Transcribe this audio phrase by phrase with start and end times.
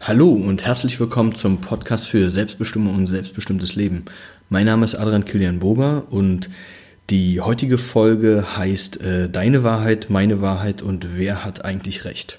[0.00, 4.04] Hallo und herzlich willkommen zum Podcast für Selbstbestimmung und selbstbestimmtes Leben.
[4.48, 6.48] Mein Name ist Adrian Kilian Bober und
[7.10, 12.38] die heutige Folge heißt äh, Deine Wahrheit, meine Wahrheit und wer hat eigentlich recht.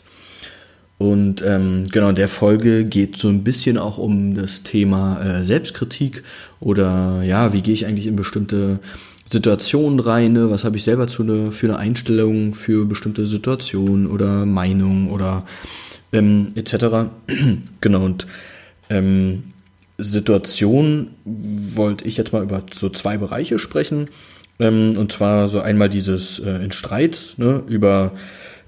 [0.98, 6.24] Und ähm, genau, der Folge geht so ein bisschen auch um das Thema äh, Selbstkritik
[6.62, 8.80] oder ja, wie gehe ich eigentlich in bestimmte
[9.30, 10.50] Situationen rein, ne?
[10.50, 15.46] was habe ich selber zu ne, für eine Einstellung für bestimmte Situationen oder Meinung oder
[16.14, 17.10] ähm, etc.
[17.82, 18.28] genau, und
[18.90, 19.44] ähm,
[19.98, 24.10] Situation wollte ich jetzt mal über so zwei Bereiche sprechen.
[24.60, 28.14] Ähm, und zwar so einmal dieses äh, in Streits, ne, über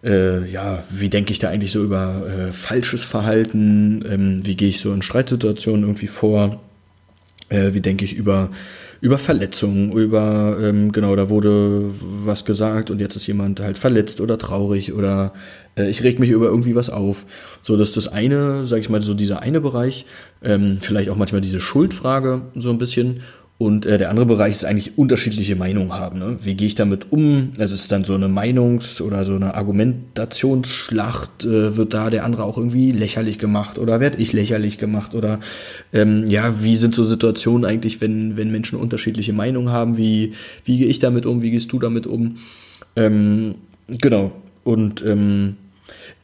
[0.03, 4.69] äh, ja, wie denke ich da eigentlich so über äh, falsches Verhalten, ähm, wie gehe
[4.69, 6.61] ich so in Streitsituationen irgendwie vor,
[7.49, 8.49] äh, wie denke ich über
[9.01, 11.85] über Verletzungen, über, ähm, genau, da wurde
[12.23, 15.33] was gesagt und jetzt ist jemand halt verletzt oder traurig oder
[15.75, 17.25] äh, ich reg mich über irgendwie was auf.
[17.61, 20.05] So, dass das eine, sag ich mal, so dieser eine Bereich,
[20.43, 23.21] ähm, vielleicht auch manchmal diese Schuldfrage so ein bisschen
[23.61, 26.17] und äh, der andere Bereich ist eigentlich unterschiedliche Meinungen haben.
[26.17, 26.39] Ne?
[26.41, 27.53] Wie gehe ich damit um?
[27.59, 31.45] Also ist dann so eine Meinungs- oder so eine Argumentationsschlacht.
[31.45, 35.13] Äh, wird da der andere auch irgendwie lächerlich gemacht oder werde ich lächerlich gemacht?
[35.13, 35.41] Oder
[35.93, 39.95] ähm, ja, wie sind so Situationen eigentlich, wenn, wenn Menschen unterschiedliche Meinungen haben?
[39.95, 40.33] Wie,
[40.65, 41.43] wie gehe ich damit um?
[41.43, 42.37] Wie gehst du damit um?
[42.95, 44.31] Ähm, genau.
[44.63, 45.57] Und ähm,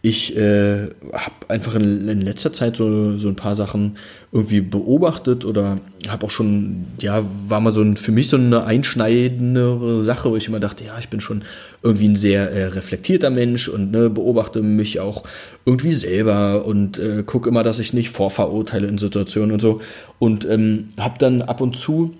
[0.02, 3.97] ich äh, habe einfach in, in, letzter Zeit so, so ein paar Sachen
[4.38, 8.63] irgendwie beobachtet oder habe auch schon, ja, war mal so ein, für mich so eine
[8.66, 11.43] einschneidendere Sache, wo ich immer dachte, ja, ich bin schon
[11.81, 15.23] irgendwie ein sehr äh, reflektierter Mensch und ne, beobachte mich auch
[15.65, 19.81] irgendwie selber und äh, gucke immer, dass ich nicht vorverurteile in Situationen und so.
[20.19, 22.13] Und ähm, habe dann ab und zu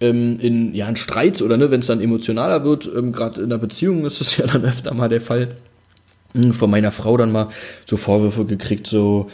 [0.00, 3.46] ähm, in, ja, in Streits oder ne, wenn es dann emotionaler wird, ähm, gerade in
[3.46, 5.56] einer Beziehung ist das ja dann öfter mal der Fall,
[6.52, 7.48] von meiner Frau dann mal
[7.86, 9.30] so Vorwürfe gekriegt, so,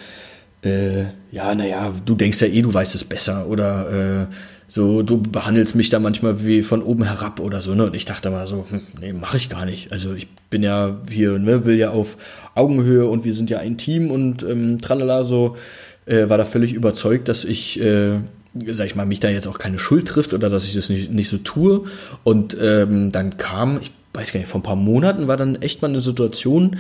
[0.63, 4.35] äh, ja, naja, du denkst ja eh, du weißt es besser oder äh,
[4.69, 7.87] so, du behandelst mich da manchmal wie von oben herab oder so, ne?
[7.87, 9.91] Und ich dachte mal so, hm, nee, mache ich gar nicht.
[9.91, 12.17] Also ich bin ja hier, ne, will ja auf
[12.55, 15.57] Augenhöhe und wir sind ja ein Team und ähm, tralala, so,
[16.07, 18.21] äh, war da völlig überzeugt, dass ich, äh,
[18.69, 21.11] sag ich mal, mich da jetzt auch keine Schuld trifft oder dass ich das nicht,
[21.11, 21.87] nicht so tue.
[22.23, 25.83] Und ähm, dann kam, ich weiß gar nicht, vor ein paar Monaten war dann echt
[25.83, 26.77] mal eine Situation,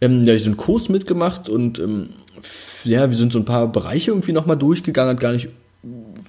[0.00, 2.10] ähm, ja, ich so einen Kurs mitgemacht und ähm,
[2.84, 5.48] ja, wir sind so ein paar Bereiche irgendwie nochmal durchgegangen, hat gar nicht,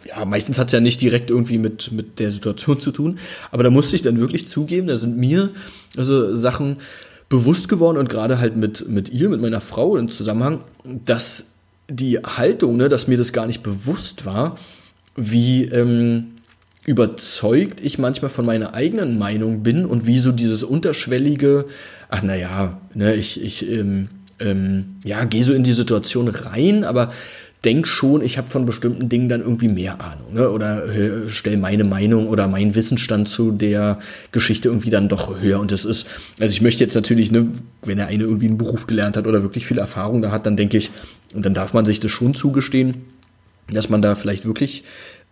[0.06, 3.19] ja, meistens hat es ja nicht direkt irgendwie mit, mit der Situation zu tun,
[3.51, 5.51] aber da musste ich dann wirklich zugeben, da sind mir
[5.97, 6.78] also Sachen
[7.29, 11.53] bewusst geworden und gerade halt mit, mit ihr, mit meiner Frau im Zusammenhang, dass
[11.90, 14.57] die Haltung, ne, dass mir das gar nicht bewusst war,
[15.16, 16.34] wie, ähm,
[16.85, 21.66] überzeugt ich manchmal von meiner eigenen Meinung bin und wie so dieses unterschwellige,
[22.09, 24.09] ach naja, ne, ich, ich ähm,
[24.43, 27.11] ähm, ja, gehe so in die Situation rein, aber
[27.63, 30.49] denk schon, ich habe von bestimmten Dingen dann irgendwie mehr Ahnung, ne?
[30.49, 33.99] Oder äh, stell meine Meinung oder meinen Wissensstand zu der
[34.31, 35.59] Geschichte irgendwie dann doch höher.
[35.59, 36.05] Und das ist,
[36.39, 37.47] also ich möchte jetzt natürlich, ne,
[37.83, 40.57] wenn der eine irgendwie einen Beruf gelernt hat oder wirklich viel Erfahrung da hat, dann
[40.57, 40.91] denke ich,
[41.33, 43.05] und dann darf man sich das schon zugestehen,
[43.71, 44.83] dass man da vielleicht wirklich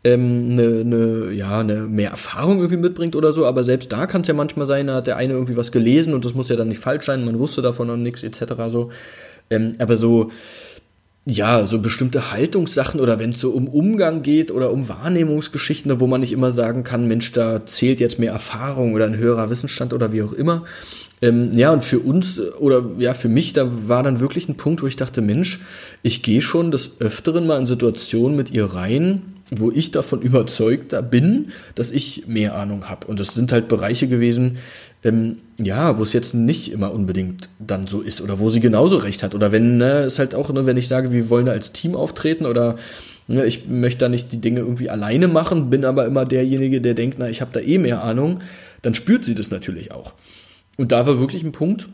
[0.03, 4.22] ähm, eine, eine, ja, eine mehr Erfahrung irgendwie mitbringt oder so, aber selbst da kann
[4.22, 6.56] es ja manchmal sein, da hat der eine irgendwie was gelesen und das muss ja
[6.56, 8.53] dann nicht falsch sein, man wusste davon noch nichts etc.
[8.69, 8.89] so.
[9.50, 10.31] Ähm, aber so,
[11.25, 16.07] ja, so bestimmte Haltungssachen oder wenn es so um Umgang geht oder um Wahrnehmungsgeschichten, wo
[16.07, 19.94] man nicht immer sagen kann, Mensch, da zählt jetzt mehr Erfahrung oder ein höherer Wissensstand
[19.94, 20.63] oder wie auch immer.
[21.22, 24.81] Ähm, ja, und für uns oder ja, für mich, da war dann wirklich ein Punkt,
[24.81, 25.59] wo ich dachte, Mensch,
[26.01, 30.95] ich gehe schon des Öfteren mal in Situationen mit ihr rein, wo ich davon überzeugt
[31.12, 33.07] bin, dass ich mehr Ahnung habe.
[33.07, 34.57] Und das sind halt Bereiche gewesen,
[35.03, 38.97] ähm, ja, wo es jetzt nicht immer unbedingt dann so ist oder wo sie genauso
[38.97, 39.35] recht hat.
[39.35, 41.95] Oder wenn, ne, ist halt auch, ne, wenn ich sage, wir wollen da als Team
[41.95, 42.78] auftreten oder
[43.28, 46.94] ne, ich möchte da nicht die Dinge irgendwie alleine machen, bin aber immer derjenige, der
[46.94, 48.39] denkt, na, ich habe da eh mehr Ahnung,
[48.81, 50.13] dann spürt sie das natürlich auch.
[50.78, 51.89] Und da war wirklich ein Punkt,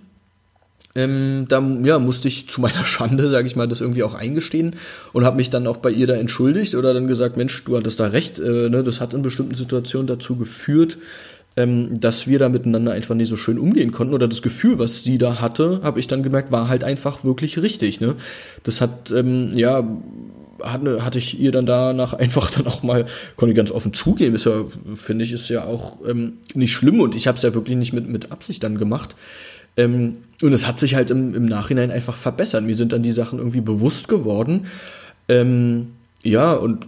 [0.98, 4.76] ähm, da ja, musste ich zu meiner Schande, sage ich mal, das irgendwie auch eingestehen
[5.14, 8.00] und habe mich dann auch bei ihr da entschuldigt oder dann gesagt, Mensch, du hattest
[8.00, 10.98] da recht, äh, ne, das hat in bestimmten Situationen dazu geführt,
[11.56, 15.04] ähm, dass wir da miteinander einfach nicht so schön umgehen konnten oder das Gefühl, was
[15.04, 18.02] sie da hatte, habe ich dann gemerkt, war halt einfach wirklich richtig.
[18.02, 18.16] Ne?
[18.64, 19.88] Das hat, ähm, ja,
[20.64, 23.06] hatte, hatte ich ihr dann danach einfach dann auch mal,
[23.36, 27.00] konnte ich ganz offen zugeben, ist ja, finde ich, ist ja auch ähm, nicht schlimm
[27.02, 29.16] und ich habe es ja wirklich nicht mit, mit Absicht dann gemacht.
[29.78, 32.64] Ähm, und es hat sich halt im, im Nachhinein einfach verbessert.
[32.64, 34.68] Mir sind dann die Sachen irgendwie bewusst geworden.
[35.30, 35.88] Ähm,
[36.24, 36.88] ja, und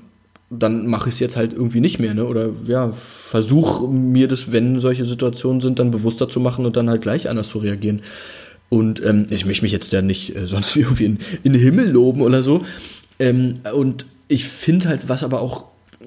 [0.49, 2.25] dann mache ich es jetzt halt irgendwie nicht mehr, ne?
[2.25, 6.89] Oder ja, versuche mir das, wenn solche Situationen sind, dann bewusster zu machen und dann
[6.89, 8.01] halt gleich anders zu reagieren.
[8.69, 11.89] Und ähm, ich möchte mich jetzt ja nicht äh, sonst irgendwie in, in den Himmel
[11.91, 12.65] loben oder so.
[13.19, 15.65] Ähm, und ich finde halt, was aber auch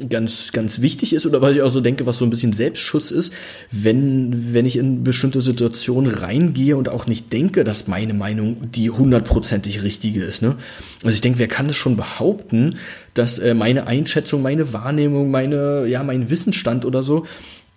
[0.08, 3.10] ganz, ganz wichtig ist oder was ich auch so denke, was so ein bisschen Selbstschutz
[3.10, 3.32] ist,
[3.70, 8.90] wenn, wenn ich in bestimmte Situationen reingehe und auch nicht denke, dass meine Meinung die
[8.90, 10.40] hundertprozentig richtige ist.
[10.40, 10.56] Ne?
[11.04, 12.76] Also ich denke, wer kann das schon behaupten,
[13.12, 17.26] dass äh, meine Einschätzung, meine Wahrnehmung, meine, ja, mein Wissensstand oder so,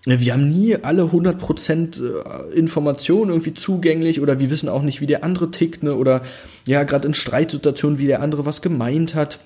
[0.06, 5.02] äh, wir haben nie alle 100% äh, Informationen irgendwie zugänglich oder wir wissen auch nicht,
[5.02, 5.96] wie der andere tickt, ne?
[5.96, 6.22] oder
[6.66, 9.40] ja, gerade in Streitsituationen, wie der andere was gemeint hat.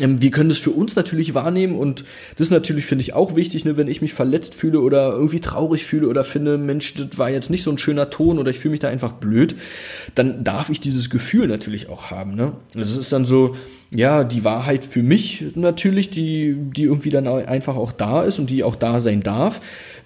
[0.00, 2.04] Ähm, wir können das für uns natürlich wahrnehmen und
[2.36, 5.84] das natürlich, finde ich, auch wichtig, ne, wenn ich mich verletzt fühle oder irgendwie traurig
[5.84, 8.72] fühle oder finde, Mensch, das war jetzt nicht so ein schöner Ton oder ich fühle
[8.72, 9.54] mich da einfach blöd,
[10.14, 12.34] dann darf ich dieses Gefühl natürlich auch haben.
[12.34, 12.52] Ne?
[12.74, 13.54] Das ist dann so,
[13.94, 18.50] ja, die Wahrheit für mich natürlich, die, die irgendwie dann einfach auch da ist und
[18.50, 19.60] die auch da sein darf.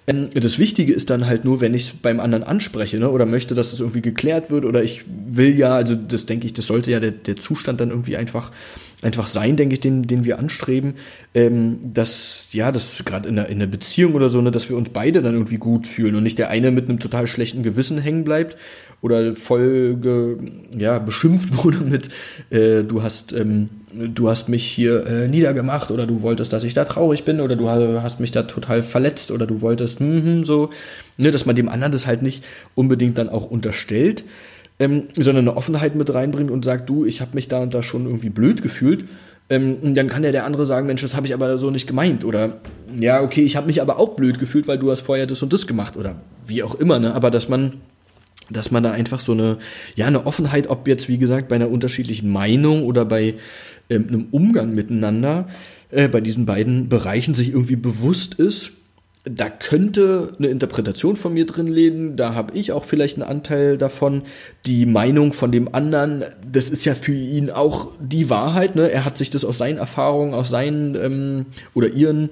[0.05, 3.25] Ähm, das Wichtige ist dann halt nur, wenn ich es beim anderen anspreche, ne, oder
[3.25, 6.67] möchte, dass es irgendwie geklärt wird, oder ich will ja, also das denke ich, das
[6.67, 8.51] sollte ja der, der Zustand dann irgendwie einfach
[9.01, 10.95] einfach sein, denke ich, den, den wir anstreben,
[11.33, 14.75] ähm, dass, ja, das gerade in einer, in einer Beziehung oder so, ne, dass wir
[14.75, 17.97] uns beide dann irgendwie gut fühlen und nicht der eine mit einem total schlechten Gewissen
[17.97, 18.57] hängen bleibt
[19.01, 20.35] oder voll ge,
[20.77, 22.09] ja, beschimpft wurde mit,
[22.49, 26.73] äh, du hast, ähm, du hast mich hier äh, niedergemacht oder du wolltest, dass ich
[26.73, 30.71] da traurig bin oder du hast mich da total verletzt oder du wolltest, mm, so,
[31.17, 32.43] ne, dass man dem anderen das halt nicht
[32.75, 34.25] unbedingt dann auch unterstellt
[34.79, 37.81] ähm, sondern eine Offenheit mit reinbringt und sagt, du, ich habe mich da und da
[37.81, 39.05] schon irgendwie blöd gefühlt,
[39.49, 42.23] ähm, dann kann ja der andere sagen, Mensch, das habe ich aber so nicht gemeint.
[42.23, 42.61] Oder
[42.97, 45.51] ja, okay, ich habe mich aber auch blöd gefühlt, weil du hast vorher das und
[45.51, 45.97] das gemacht.
[45.97, 46.15] Oder
[46.45, 47.13] wie auch immer, ne?
[47.13, 47.73] Aber dass man
[48.51, 49.57] dass man da einfach so eine,
[49.95, 53.35] ja, eine Offenheit, ob jetzt, wie gesagt, bei einer unterschiedlichen Meinung oder bei
[53.91, 55.47] ähm, einem Umgang miteinander,
[55.91, 58.71] äh, bei diesen beiden Bereichen sich irgendwie bewusst ist,
[59.35, 63.77] da könnte eine Interpretation von mir drin leben, da habe ich auch vielleicht einen Anteil
[63.77, 64.23] davon.
[64.65, 68.75] Die Meinung von dem anderen, das ist ja für ihn auch die Wahrheit.
[68.75, 68.91] Ne?
[68.91, 72.29] Er hat sich das aus seinen Erfahrungen, aus seinen ähm, oder ihren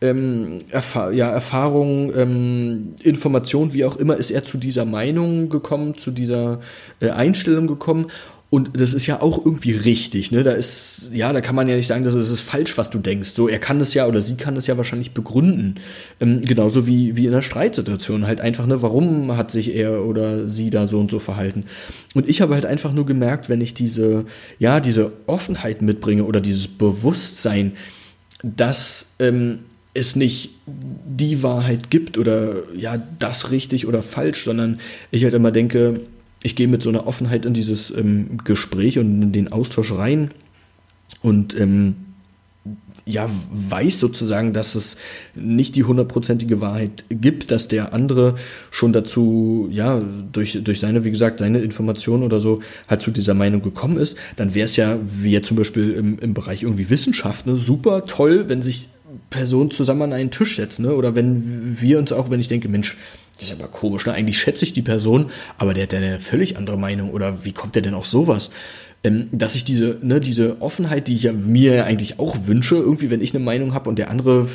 [0.00, 5.98] ähm, Erfahr ja, Erfahrungen, ähm, Informationen, wie auch immer, ist er zu dieser Meinung gekommen,
[5.98, 6.60] zu dieser
[7.00, 8.06] äh, Einstellung gekommen.
[8.50, 10.42] Und das ist ja auch irgendwie richtig, ne?
[10.42, 12.98] Da ist, ja, da kann man ja nicht sagen, dass es ist falsch, was du
[12.98, 13.30] denkst.
[13.30, 15.76] So, er kann es ja oder sie kann es ja wahrscheinlich begründen.
[16.18, 18.26] Ähm, genauso wie, wie in einer Streitsituation.
[18.26, 21.66] Halt einfach, ne, warum hat sich er oder sie da so und so verhalten?
[22.14, 24.24] Und ich habe halt einfach nur gemerkt, wenn ich diese,
[24.58, 27.74] ja, diese Offenheit mitbringe oder dieses Bewusstsein,
[28.42, 29.60] dass ähm,
[29.94, 34.78] es nicht die Wahrheit gibt oder ja, das richtig oder falsch, sondern
[35.12, 36.00] ich halt immer denke,
[36.42, 40.30] ich gehe mit so einer Offenheit in dieses ähm, Gespräch und in den Austausch rein
[41.22, 41.94] und ähm,
[43.06, 44.96] ja, weiß sozusagen, dass es
[45.34, 48.36] nicht die hundertprozentige Wahrheit gibt, dass der andere
[48.70, 50.02] schon dazu, ja,
[50.32, 54.16] durch, durch seine, wie gesagt, seine Informationen oder so halt zu dieser Meinung gekommen ist,
[54.36, 58.06] dann wäre es ja, wie jetzt zum Beispiel im, im Bereich irgendwie Wissenschaft, ne, super
[58.06, 58.88] toll, wenn sich
[59.28, 60.94] Personen zusammen an einen Tisch setzen, ne?
[60.94, 62.96] oder wenn wir uns auch, wenn ich denke, Mensch,
[63.40, 64.12] das ist aber komisch, ne?
[64.12, 67.10] Eigentlich schätze ich die Person, aber der hat ja eine völlig andere Meinung.
[67.10, 68.50] Oder wie kommt der denn auf sowas?
[69.02, 73.08] Ähm, dass ich diese, ne, diese Offenheit, die ich ja mir eigentlich auch wünsche, irgendwie,
[73.08, 74.46] wenn ich eine Meinung habe und der andere,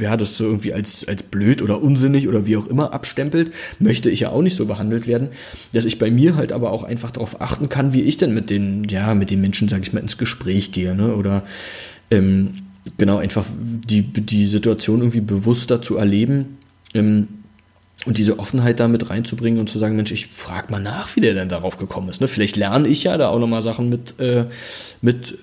[0.00, 4.08] ja, das so irgendwie als, als blöd oder unsinnig oder wie auch immer abstempelt, möchte
[4.08, 5.28] ich ja auch nicht so behandelt werden,
[5.74, 8.48] dass ich bei mir halt aber auch einfach darauf achten kann, wie ich denn mit
[8.48, 11.14] den, ja, mit den Menschen, sag ich mal, ins Gespräch gehe, ne?
[11.14, 11.42] Oder
[12.10, 12.54] ähm,
[12.96, 16.56] genau, einfach die, die Situation irgendwie bewusster zu erleben.
[16.94, 17.28] Ähm,
[18.04, 21.20] und diese Offenheit da mit reinzubringen und zu sagen, Mensch, ich frag mal nach, wie
[21.20, 22.20] der denn darauf gekommen ist.
[22.20, 22.28] Ne?
[22.28, 24.46] Vielleicht lerne ich ja da auch nochmal Sachen mit, äh,
[25.00, 25.38] mit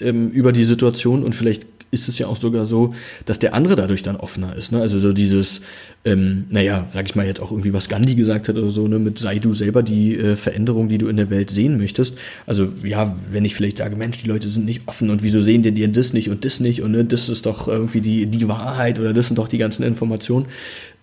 [0.00, 2.94] ähm, über die Situation und vielleicht ist es ja auch sogar so,
[3.26, 4.72] dass der andere dadurch dann offener ist.
[4.72, 4.80] Ne?
[4.80, 5.60] Also so dieses,
[6.06, 8.98] ähm, naja, sag ich mal jetzt auch irgendwie, was Gandhi gesagt hat oder so, ne,
[8.98, 12.16] mit sei du selber die äh, Veränderung, die du in der Welt sehen möchtest.
[12.46, 15.62] Also ja, wenn ich vielleicht sage, Mensch, die Leute sind nicht offen und wieso sehen
[15.62, 18.48] denn die das nicht und das nicht und ne, das ist doch irgendwie die, die
[18.48, 20.46] Wahrheit oder das sind doch die ganzen Informationen,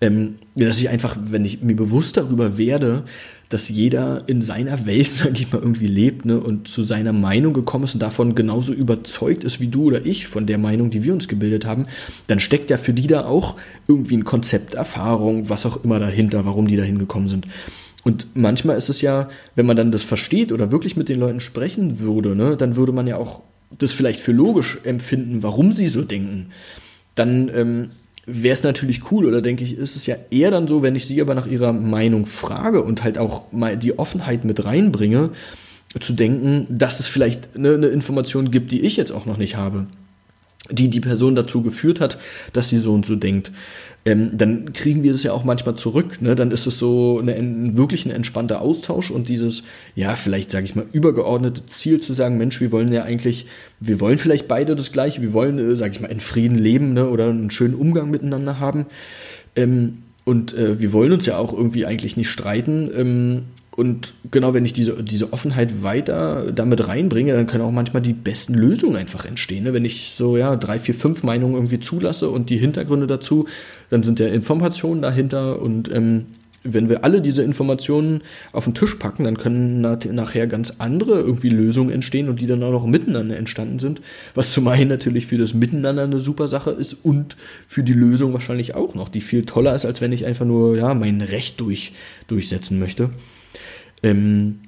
[0.01, 3.03] ähm, dass ich einfach, wenn ich mir bewusst darüber werde,
[3.49, 7.53] dass jeder in seiner Welt, sag ich mal, irgendwie lebt ne, und zu seiner Meinung
[7.53, 11.03] gekommen ist und davon genauso überzeugt ist wie du oder ich von der Meinung, die
[11.03, 11.87] wir uns gebildet haben,
[12.27, 13.55] dann steckt ja für die da auch
[13.87, 17.47] irgendwie ein Konzept, Erfahrung, was auch immer dahinter, warum die da hingekommen sind.
[18.03, 21.41] Und manchmal ist es ja, wenn man dann das versteht oder wirklich mit den Leuten
[21.41, 23.41] sprechen würde, ne, dann würde man ja auch
[23.77, 26.47] das vielleicht für logisch empfinden, warum sie so denken.
[27.15, 27.89] Dann ähm,
[28.31, 31.05] wäre es natürlich cool oder denke ich, ist es ja eher dann so, wenn ich
[31.05, 35.31] sie aber nach ihrer Meinung frage und halt auch mal die Offenheit mit reinbringe,
[35.99, 39.55] zu denken, dass es vielleicht eine, eine Information gibt, die ich jetzt auch noch nicht
[39.55, 39.87] habe.
[40.71, 42.17] Die die Person dazu geführt hat,
[42.53, 43.51] dass sie so und so denkt
[44.05, 46.21] ähm, dann kriegen wir das ja auch manchmal zurück.
[46.21, 46.35] Ne?
[46.35, 49.63] Dann ist es so eine, ein, wirklich ein entspannter Austausch und dieses,
[49.95, 53.47] ja, vielleicht sage ich mal, übergeordnete Ziel zu sagen, Mensch, wir wollen ja eigentlich,
[53.79, 56.93] wir wollen vielleicht beide das Gleiche, wir wollen, äh, sage ich mal, in Frieden leben
[56.93, 57.09] ne?
[57.09, 58.85] oder einen schönen Umgang miteinander haben.
[59.55, 62.89] Ähm, und äh, wir wollen uns ja auch irgendwie eigentlich nicht streiten.
[62.95, 63.41] Ähm,
[63.79, 68.11] und genau, wenn ich diese, diese Offenheit weiter damit reinbringe, dann können auch manchmal die
[68.11, 69.63] besten Lösungen einfach entstehen.
[69.63, 69.73] Ne?
[69.73, 73.47] Wenn ich so, ja, drei, vier, fünf Meinungen irgendwie zulasse und die Hintergründe dazu,
[73.89, 76.25] dann sind ja Informationen dahinter und ähm,
[76.63, 78.21] wenn wir alle diese Informationen
[78.51, 82.61] auf den Tisch packen, dann können nachher ganz andere irgendwie Lösungen entstehen und die dann
[82.63, 84.01] auch noch miteinander entstanden sind,
[84.35, 88.33] was zum einen natürlich für das Miteinander eine super Sache ist und für die Lösung
[88.33, 91.61] wahrscheinlich auch noch, die viel toller ist, als wenn ich einfach nur ja mein Recht
[91.61, 91.93] durch,
[92.27, 93.11] durchsetzen möchte.
[94.03, 94.59] Ähm,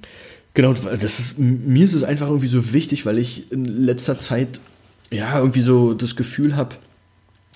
[0.54, 4.60] genau, das ist, mir ist es einfach irgendwie so wichtig, weil ich in letzter Zeit
[5.12, 6.76] ja irgendwie so das Gefühl habe,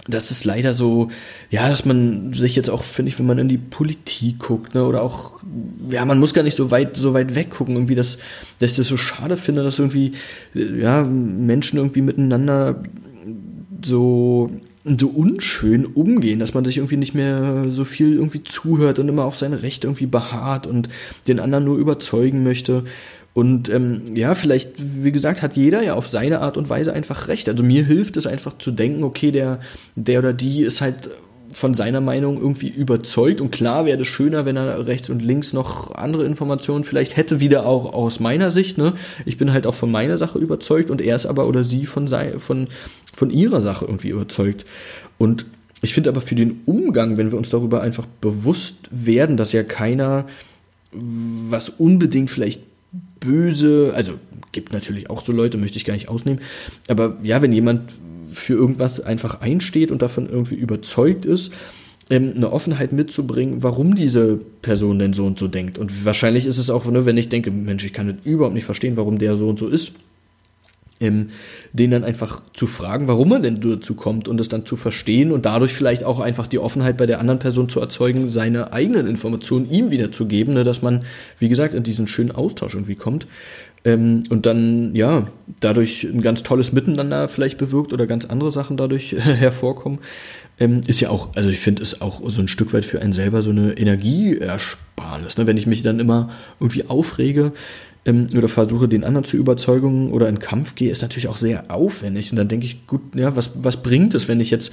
[0.07, 1.09] dass es leider so,
[1.49, 4.83] ja, dass man sich jetzt auch, finde ich, wenn man in die Politik guckt, ne,
[4.83, 5.41] oder auch,
[5.89, 8.19] ja, man muss gar nicht so weit, so weit weggucken, irgendwie, dass,
[8.59, 10.11] dass ich das so schade finde, dass irgendwie,
[10.53, 12.83] ja, Menschen irgendwie miteinander
[13.83, 14.51] so
[14.85, 19.25] so unschön umgehen, dass man sich irgendwie nicht mehr so viel irgendwie zuhört und immer
[19.25, 20.89] auf seine Rechte irgendwie beharrt und
[21.27, 22.83] den anderen nur überzeugen möchte.
[23.33, 24.71] Und ähm, ja, vielleicht,
[25.03, 27.49] wie gesagt, hat jeder ja auf seine Art und Weise einfach recht.
[27.49, 29.59] Also mir hilft es einfach zu denken, okay, der,
[29.95, 31.09] der oder die ist halt
[31.55, 33.39] von seiner Meinung irgendwie überzeugt.
[33.39, 37.39] Und klar wäre es schöner, wenn er rechts und links noch andere Informationen vielleicht hätte,
[37.39, 38.77] wieder auch aus meiner Sicht.
[38.77, 38.93] Ne?
[39.25, 42.07] Ich bin halt auch von meiner Sache überzeugt und er ist aber oder sie von,
[42.39, 42.67] von,
[43.13, 44.65] von ihrer Sache irgendwie überzeugt.
[45.17, 45.45] Und
[45.81, 49.63] ich finde aber für den Umgang, wenn wir uns darüber einfach bewusst werden, dass ja
[49.63, 50.25] keiner
[50.91, 52.61] was unbedingt vielleicht
[53.19, 54.13] böse, also
[54.51, 56.41] gibt natürlich auch so Leute, möchte ich gar nicht ausnehmen,
[56.87, 57.97] aber ja, wenn jemand
[58.35, 61.53] für irgendwas einfach einsteht und davon irgendwie überzeugt ist,
[62.09, 65.77] ähm, eine Offenheit mitzubringen, warum diese Person denn so und so denkt.
[65.77, 68.65] Und wahrscheinlich ist es auch, ne, wenn ich denke, Mensch, ich kann das überhaupt nicht
[68.65, 69.93] verstehen, warum der so und so ist,
[70.99, 71.29] ähm,
[71.73, 75.31] den dann einfach zu fragen, warum er denn dazu kommt und es dann zu verstehen
[75.31, 79.07] und dadurch vielleicht auch einfach die Offenheit bei der anderen Person zu erzeugen, seine eigenen
[79.07, 81.05] Informationen ihm wiederzugeben, ne, dass man,
[81.39, 83.27] wie gesagt, in diesen schönen Austausch irgendwie kommt.
[83.85, 85.27] Ähm, und dann, ja,
[85.61, 89.99] dadurch ein ganz tolles Miteinander vielleicht bewirkt oder ganz andere Sachen dadurch hervorkommen.
[90.59, 93.13] Ähm, ist ja auch, also ich finde, ist auch so ein Stück weit für einen
[93.13, 95.37] selber so eine Energieersparnis.
[95.37, 95.47] Ne?
[95.47, 97.53] Wenn ich mich dann immer irgendwie aufrege,
[98.05, 101.71] ähm, oder versuche, den anderen zu überzeugen oder in Kampf gehe, ist natürlich auch sehr
[101.71, 102.31] aufwendig.
[102.31, 104.71] Und dann denke ich, gut, ja, was, was bringt es, wenn ich jetzt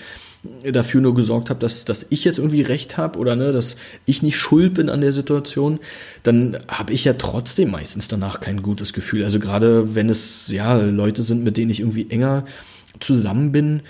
[0.72, 4.22] dafür nur gesorgt habe, dass, dass ich jetzt irgendwie recht habe oder ne, dass ich
[4.22, 5.78] nicht schuld bin an der Situation,
[6.24, 9.24] dann habe ich ja trotzdem meistens danach kein gutes Gefühl.
[9.24, 12.44] Also gerade wenn es ja Leute sind, mit denen ich irgendwie enger
[12.98, 13.82] zusammen bin,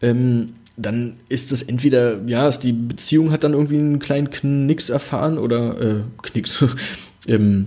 [0.00, 5.36] ähm, dann ist es entweder, ja, die Beziehung hat dann irgendwie einen kleinen Knicks erfahren
[5.36, 6.64] oder äh, Knicks,
[7.26, 7.66] ähm,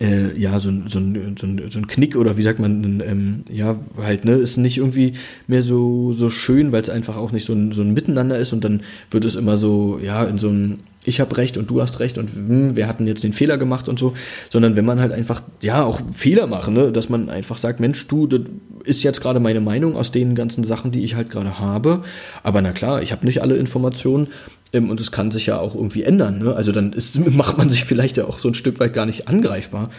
[0.00, 3.76] äh, ja, so, so, ein, so, so ein Knick oder wie sagt man, ähm, ja,
[3.96, 5.14] halt, ne, ist nicht irgendwie
[5.46, 8.52] mehr so, so schön, weil es einfach auch nicht so ein, so ein Miteinander ist
[8.52, 11.80] und dann wird es immer so, ja, in so einem ich habe recht und du
[11.80, 14.14] hast recht und hm, wir hatten jetzt den Fehler gemacht und so,
[14.50, 18.06] sondern wenn man halt einfach, ja, auch Fehler machen, ne, dass man einfach sagt, Mensch,
[18.08, 18.42] du, das
[18.84, 22.02] ist jetzt gerade meine Meinung aus den ganzen Sachen, die ich halt gerade habe,
[22.42, 24.28] aber na klar, ich habe nicht alle Informationen,
[24.72, 26.38] und es kann sich ja auch irgendwie ändern.
[26.38, 26.54] Ne?
[26.54, 29.28] Also dann ist, macht man sich vielleicht ja auch so ein Stück weit gar nicht
[29.28, 29.90] angreifbar.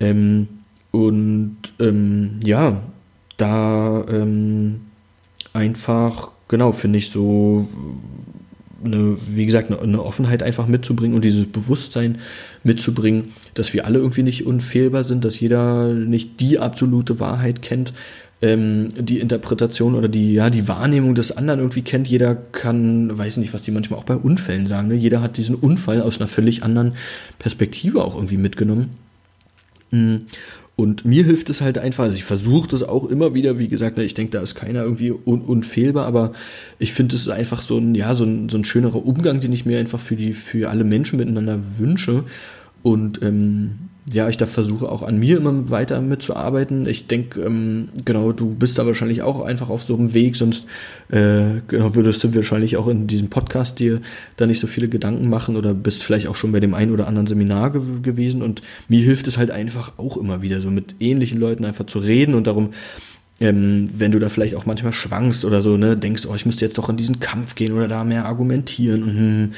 [0.00, 0.48] Ähm,
[0.90, 2.82] und ähm, ja,
[3.36, 4.80] da ähm,
[5.52, 7.68] einfach, genau, finde ich so
[8.84, 12.18] eine, wie gesagt, eine, eine, Offenheit einfach mitzubringen und dieses Bewusstsein
[12.64, 17.92] mitzubringen, dass wir alle irgendwie nicht unfehlbar sind, dass jeder nicht die absolute Wahrheit kennt,
[18.42, 22.08] ähm, die Interpretation oder die, ja, die Wahrnehmung des anderen irgendwie kennt.
[22.08, 24.94] Jeder kann, weiß nicht, was die manchmal auch bei Unfällen sagen, ne?
[24.94, 26.94] jeder hat diesen Unfall aus einer völlig anderen
[27.38, 28.90] Perspektive auch irgendwie mitgenommen.
[29.90, 30.22] Mhm.
[30.76, 33.98] Und mir hilft es halt einfach, also ich versuche das auch immer wieder, wie gesagt,
[33.98, 36.32] ne, ich denke, da ist keiner irgendwie un unfehlbar, aber
[36.78, 39.66] ich finde es einfach so ein, ja, so ein, so ein schönerer Umgang, den ich
[39.66, 42.24] mir einfach für die, für alle Menschen miteinander wünsche.
[42.82, 43.72] Und ähm,
[44.12, 46.86] ja, ich da versuche auch an mir immer weiter mitzuarbeiten.
[46.86, 50.66] Ich denke, ähm, genau, du bist da wahrscheinlich auch einfach auf so einem Weg, sonst
[51.10, 54.00] äh, genau, würdest du wahrscheinlich auch in diesem Podcast dir
[54.36, 57.06] da nicht so viele Gedanken machen oder bist vielleicht auch schon bei dem einen oder
[57.06, 58.42] anderen Seminar ge gewesen.
[58.42, 61.98] Und mir hilft es halt einfach auch immer wieder, so mit ähnlichen Leuten einfach zu
[61.98, 62.70] reden und darum
[63.42, 66.66] ähm, wenn du da vielleicht auch manchmal schwankst oder so, ne, denkst, oh, ich müsste
[66.66, 69.52] jetzt doch in diesen Kampf gehen oder da mehr argumentieren und hm,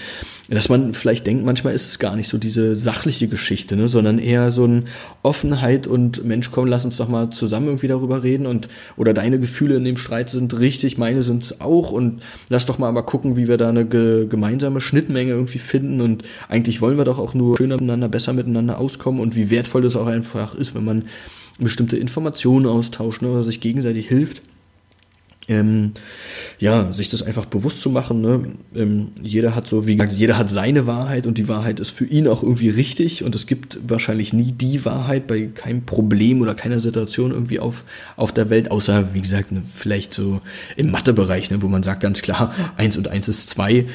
[0.48, 4.20] dass man vielleicht denkt, manchmal ist es gar nicht so diese sachliche Geschichte, ne, sondern
[4.20, 4.84] eher so ein
[5.24, 9.40] Offenheit und Mensch, komm, lass uns doch mal zusammen irgendwie darüber reden und oder deine
[9.40, 13.36] Gefühle in dem Streit sind richtig, meine sind auch und lass doch mal aber gucken,
[13.36, 17.34] wie wir da eine ge gemeinsame Schnittmenge irgendwie finden und eigentlich wollen wir doch auch
[17.34, 21.04] nur schöner miteinander, besser miteinander auskommen und wie wertvoll das auch einfach ist, wenn man
[21.64, 24.42] bestimmte Informationen austauschen oder sich gegenseitig hilft.
[25.48, 25.92] Ähm,
[26.60, 28.20] ja, sich das einfach bewusst zu machen.
[28.20, 28.54] Ne?
[28.76, 32.04] Ähm, jeder hat so, wie gesagt, jeder hat seine Wahrheit und die Wahrheit ist für
[32.04, 36.54] ihn auch irgendwie richtig und es gibt wahrscheinlich nie die Wahrheit bei keinem Problem oder
[36.54, 37.82] keiner Situation irgendwie auf,
[38.16, 40.40] auf der Welt, außer, wie gesagt, ne, vielleicht so
[40.76, 43.86] im Mathebereich, ne, wo man sagt ganz klar, eins und eins ist zwei.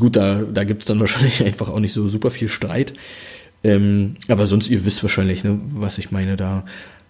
[0.00, 2.94] Gut, da, da gibt es dann wahrscheinlich einfach auch nicht so super viel Streit.
[3.62, 6.64] Ähm, aber sonst, ihr wisst wahrscheinlich, ne, was ich meine, da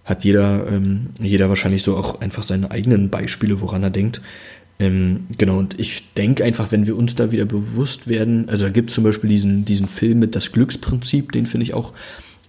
[0.07, 4.23] hat jeder, ähm, jeder wahrscheinlich so auch einfach seine eigenen Beispiele, woran er denkt.
[4.79, 8.71] Ähm, genau, und ich denke einfach, wenn wir uns da wieder bewusst werden, also da
[8.71, 11.93] gibt es zum Beispiel diesen, diesen Film mit das Glücksprinzip, den finde ich auch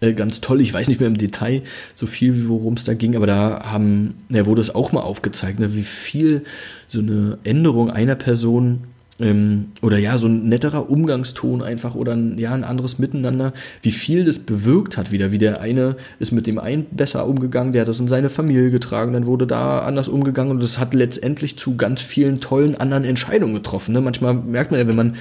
[0.01, 0.61] äh, ganz toll.
[0.61, 1.63] Ich weiß nicht mehr im Detail
[1.95, 5.59] so viel, worum es da ging, aber da haben, ja, wurde es auch mal aufgezeigt,
[5.59, 6.43] ne, wie viel
[6.89, 8.83] so eine Änderung einer Person
[9.19, 13.91] ähm, oder ja, so ein netterer Umgangston einfach oder ein, ja, ein anderes Miteinander, wie
[13.91, 17.81] viel das bewirkt hat wieder, wie der eine ist mit dem einen besser umgegangen, der
[17.81, 21.57] hat das in seine Familie getragen, dann wurde da anders umgegangen und das hat letztendlich
[21.57, 23.93] zu ganz vielen tollen anderen Entscheidungen getroffen.
[23.93, 24.01] Ne?
[24.01, 25.15] Manchmal merkt man ja, wenn man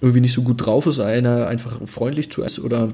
[0.00, 2.92] irgendwie nicht so gut drauf ist, einer einfach freundlich zu essen oder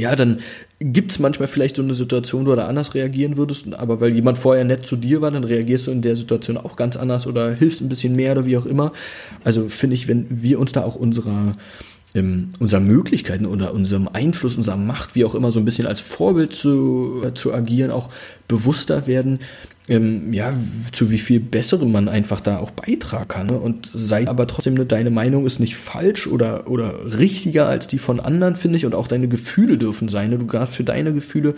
[0.00, 0.40] ja, dann
[0.80, 4.14] gibt es manchmal vielleicht so eine Situation, wo du da anders reagieren würdest, aber weil
[4.14, 7.26] jemand vorher nett zu dir war, dann reagierst du in der Situation auch ganz anders
[7.26, 8.92] oder hilfst ein bisschen mehr oder wie auch immer.
[9.44, 11.52] Also finde ich, wenn wir uns da auch unserer
[12.14, 16.00] ähm, unserer Möglichkeiten oder unserem Einfluss, unserer Macht, wie auch immer, so ein bisschen als
[16.00, 18.10] Vorbild zu, äh, zu agieren, auch
[18.48, 19.38] bewusster werden,
[19.90, 20.54] ähm, ja,
[20.92, 23.46] zu wie viel Besserem man einfach da auch beitragen kann.
[23.48, 23.58] Ne?
[23.58, 27.98] Und sei aber trotzdem, ne, deine Meinung ist nicht falsch oder, oder richtiger als die
[27.98, 28.86] von anderen, finde ich.
[28.86, 30.30] Und auch deine Gefühle dürfen sein.
[30.30, 30.38] Ne?
[30.38, 31.56] Du darfst für deine Gefühle,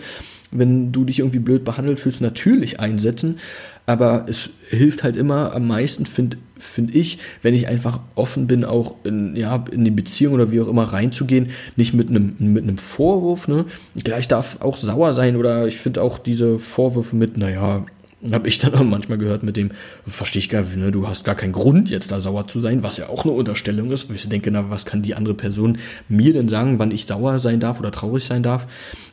[0.51, 3.37] wenn du dich irgendwie blöd behandelt fühlst, natürlich einsetzen.
[3.85, 8.63] Aber es hilft halt immer am meisten, finde find ich, wenn ich einfach offen bin,
[8.63, 12.63] auch in, ja, in die Beziehung oder wie auch immer reinzugehen, nicht mit einem mit
[12.63, 13.47] einem Vorwurf.
[13.47, 13.65] Ne?
[14.01, 17.85] Gleich darf auch sauer sein oder ich finde auch diese Vorwürfe mit, naja,
[18.31, 19.71] habe ich dann auch manchmal gehört mit dem,
[20.07, 22.83] verstehe ich gar nicht, ne, du hast gar keinen Grund jetzt da sauer zu sein,
[22.83, 25.77] was ja auch eine Unterstellung ist, wo ich denke, na, was kann die andere Person
[26.07, 28.67] mir denn sagen, wann ich sauer sein darf oder traurig sein darf?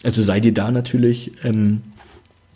[0.05, 1.83] Also sei dir da natürlich ähm,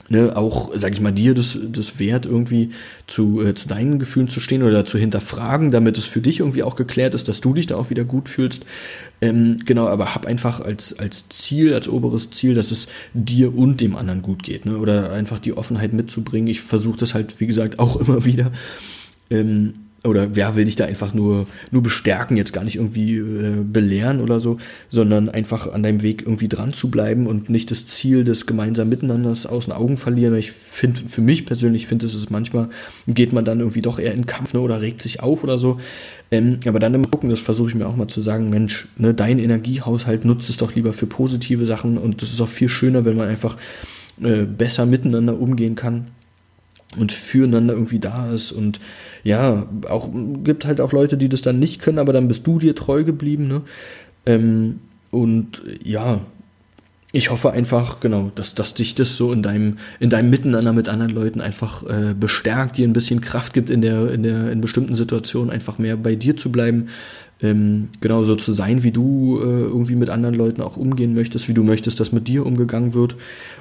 [0.08, 2.70] ne, auch, sag ich mal, dir das, das wert, irgendwie
[3.06, 6.62] zu, äh, zu deinen Gefühlen zu stehen oder zu hinterfragen, damit es für dich irgendwie
[6.62, 8.64] auch geklärt ist, dass du dich da auch wieder gut fühlst.
[9.20, 13.80] Ähm, genau, aber hab einfach als, als Ziel, als oberes Ziel, dass es dir und
[13.80, 14.78] dem anderen gut geht, ne?
[14.78, 16.48] Oder einfach die Offenheit mitzubringen.
[16.48, 18.52] Ich versuche das halt, wie gesagt, auch immer wieder.
[19.30, 23.64] Ähm, oder wer will dich da einfach nur, nur bestärken, jetzt gar nicht irgendwie äh,
[23.64, 24.58] belehren oder so,
[24.90, 28.90] sondern einfach an deinem Weg irgendwie dran zu bleiben und nicht das Ziel des gemeinsamen
[28.90, 30.34] Miteinanders aus den Augen verlieren.
[30.36, 32.68] Ich finde, für mich persönlich finde es ist manchmal,
[33.06, 35.78] geht man dann irgendwie doch eher in Kampf ne, oder regt sich auf oder so.
[36.30, 39.14] Ähm, aber dann immer gucken, das versuche ich mir auch mal zu sagen, Mensch, ne,
[39.14, 43.06] dein Energiehaushalt nutzt es doch lieber für positive Sachen und das ist auch viel schöner,
[43.06, 43.56] wenn man einfach
[44.22, 46.08] äh, besser miteinander umgehen kann
[46.96, 48.80] und füreinander irgendwie da ist und
[49.22, 50.10] ja, auch
[50.44, 53.04] gibt halt auch Leute, die das dann nicht können, aber dann bist du dir treu
[53.04, 53.62] geblieben, ne?
[54.26, 54.80] Ähm,
[55.10, 56.20] und ja,
[57.12, 60.88] ich hoffe einfach, genau, dass, dass dich das so in deinem, in deinem Miteinander mit
[60.88, 64.60] anderen Leuten einfach äh, bestärkt, dir ein bisschen Kraft gibt, in der, in der, in
[64.60, 66.88] bestimmten Situationen einfach mehr bei dir zu bleiben,
[67.44, 71.46] ähm, genau so zu sein, wie du äh, irgendwie mit anderen Leuten auch umgehen möchtest,
[71.48, 73.16] wie du möchtest, dass mit dir umgegangen wird.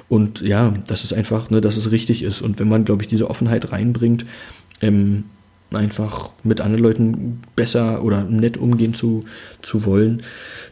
[0.08, 2.40] Und ja, dass es einfach, ne, dass es richtig ist.
[2.40, 4.24] Und wenn man, glaube ich, diese Offenheit reinbringt,
[4.80, 5.24] ähm,
[5.70, 9.24] einfach mit anderen Leuten besser oder nett umgehen zu,
[9.60, 10.22] zu wollen,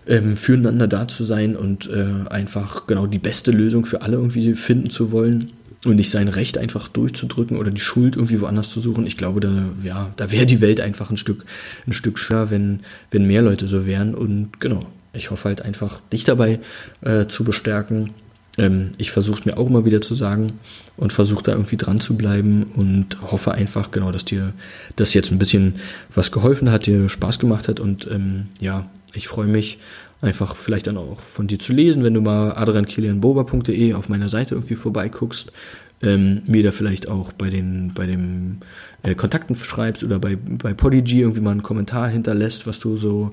[0.07, 4.55] ähm, füreinander da zu sein und äh, einfach genau die beste Lösung für alle irgendwie
[4.55, 5.51] finden zu wollen
[5.85, 9.07] und nicht sein Recht einfach durchzudrücken oder die Schuld irgendwie woanders zu suchen.
[9.07, 11.45] Ich glaube, da, ja, da wäre die Welt einfach ein Stück,
[11.87, 14.15] ein Stück schwer, wenn, wenn mehr Leute so wären.
[14.15, 16.61] Und genau, ich hoffe halt einfach, dich dabei
[17.01, 18.11] äh, zu bestärken.
[18.59, 20.61] Ähm, ich versuche es mir auch immer wieder zu sagen
[20.97, 24.53] und versuche da irgendwie dran zu bleiben und hoffe einfach, genau, dass dir
[24.95, 25.77] das jetzt ein bisschen
[26.15, 29.79] was geholfen hat, dir Spaß gemacht hat und ähm, ja, ich freue mich
[30.21, 34.55] einfach vielleicht dann auch von dir zu lesen, wenn du mal adriankilianboba.de auf meiner Seite
[34.55, 35.53] irgendwie vorbeiguckst,
[36.01, 38.59] ähm, mir da vielleicht auch bei den bei dem
[39.03, 43.33] äh, Kontakten schreibst oder bei, bei Podigy irgendwie mal einen Kommentar hinterlässt, was du so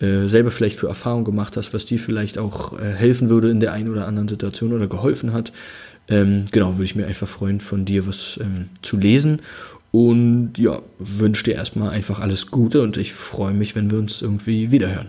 [0.00, 3.60] äh, selber vielleicht für Erfahrungen gemacht hast, was dir vielleicht auch äh, helfen würde in
[3.60, 5.52] der einen oder anderen Situation oder geholfen hat.
[6.08, 9.40] Ähm, genau, würde ich mir einfach freuen, von dir was ähm, zu lesen.
[9.94, 14.22] Und ja, wünsche dir erstmal einfach alles Gute und ich freue mich, wenn wir uns
[14.22, 15.06] irgendwie wiederhören.